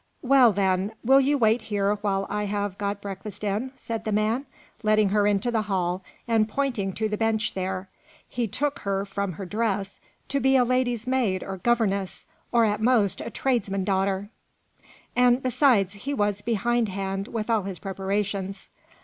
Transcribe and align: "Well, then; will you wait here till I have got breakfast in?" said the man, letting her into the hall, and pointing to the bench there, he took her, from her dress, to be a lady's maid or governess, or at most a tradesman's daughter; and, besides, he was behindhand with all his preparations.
"Well, 0.23 0.51
then; 0.51 0.93
will 1.03 1.19
you 1.21 1.37
wait 1.37 1.61
here 1.61 1.95
till 1.95 2.25
I 2.27 2.45
have 2.45 2.79
got 2.79 3.03
breakfast 3.03 3.43
in?" 3.43 3.71
said 3.75 4.03
the 4.03 4.11
man, 4.11 4.47
letting 4.81 5.09
her 5.09 5.27
into 5.27 5.51
the 5.51 5.61
hall, 5.61 6.01
and 6.27 6.49
pointing 6.49 6.91
to 6.93 7.07
the 7.07 7.17
bench 7.17 7.53
there, 7.53 7.87
he 8.27 8.47
took 8.47 8.79
her, 8.79 9.05
from 9.05 9.33
her 9.33 9.45
dress, 9.45 9.99
to 10.29 10.39
be 10.39 10.55
a 10.55 10.63
lady's 10.63 11.05
maid 11.05 11.43
or 11.43 11.57
governess, 11.57 12.25
or 12.51 12.65
at 12.65 12.81
most 12.81 13.21
a 13.21 13.29
tradesman's 13.29 13.85
daughter; 13.85 14.29
and, 15.15 15.43
besides, 15.43 15.93
he 15.93 16.15
was 16.15 16.41
behindhand 16.41 17.27
with 17.27 17.47
all 17.51 17.61
his 17.61 17.77
preparations. 17.77 18.69